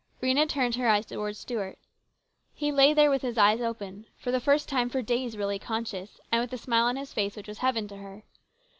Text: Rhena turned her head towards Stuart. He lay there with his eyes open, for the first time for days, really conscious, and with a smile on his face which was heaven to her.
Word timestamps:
Rhena 0.19 0.49
turned 0.49 0.73
her 0.77 0.89
head 0.89 1.07
towards 1.07 1.37
Stuart. 1.37 1.77
He 2.55 2.71
lay 2.71 2.91
there 2.91 3.11
with 3.11 3.21
his 3.21 3.37
eyes 3.37 3.61
open, 3.61 4.07
for 4.17 4.31
the 4.31 4.39
first 4.39 4.67
time 4.67 4.89
for 4.89 5.03
days, 5.03 5.37
really 5.37 5.59
conscious, 5.59 6.19
and 6.31 6.41
with 6.41 6.51
a 6.53 6.57
smile 6.57 6.85
on 6.85 6.95
his 6.95 7.13
face 7.13 7.35
which 7.35 7.47
was 7.47 7.59
heaven 7.59 7.87
to 7.89 7.97
her. 7.97 8.23